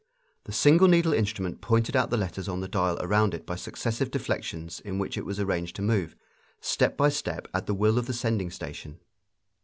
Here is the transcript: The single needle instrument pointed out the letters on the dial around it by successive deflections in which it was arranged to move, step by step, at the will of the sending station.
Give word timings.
The 0.45 0.51
single 0.51 0.87
needle 0.87 1.13
instrument 1.13 1.61
pointed 1.61 1.95
out 1.95 2.09
the 2.09 2.17
letters 2.17 2.47
on 2.49 2.59
the 2.59 2.67
dial 2.67 2.97
around 3.03 3.35
it 3.35 3.45
by 3.45 3.55
successive 3.55 4.09
deflections 4.09 4.79
in 4.79 4.97
which 4.97 5.15
it 5.15 5.25
was 5.27 5.39
arranged 5.39 5.75
to 5.75 5.83
move, 5.83 6.15
step 6.59 6.97
by 6.97 7.09
step, 7.09 7.47
at 7.53 7.67
the 7.67 7.75
will 7.75 7.99
of 7.99 8.07
the 8.07 8.13
sending 8.13 8.49
station. 8.49 8.99